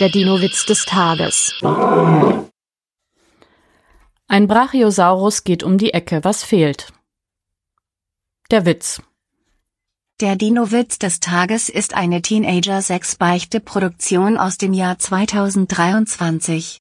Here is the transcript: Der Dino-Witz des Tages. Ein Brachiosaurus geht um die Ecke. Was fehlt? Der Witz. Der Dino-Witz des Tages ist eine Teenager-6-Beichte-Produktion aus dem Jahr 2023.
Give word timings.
Der 0.00 0.08
Dino-Witz 0.08 0.66
des 0.66 0.86
Tages. 0.86 1.54
Ein 4.26 4.48
Brachiosaurus 4.48 5.44
geht 5.44 5.62
um 5.62 5.78
die 5.78 5.94
Ecke. 5.94 6.24
Was 6.24 6.42
fehlt? 6.42 6.92
Der 8.50 8.66
Witz. 8.66 9.00
Der 10.20 10.34
Dino-Witz 10.34 10.98
des 10.98 11.20
Tages 11.20 11.68
ist 11.68 11.94
eine 11.94 12.22
Teenager-6-Beichte-Produktion 12.22 14.36
aus 14.36 14.58
dem 14.58 14.72
Jahr 14.72 14.98
2023. 14.98 16.72